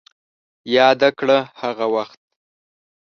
[0.75, 2.19] ياده کړه هغه وخت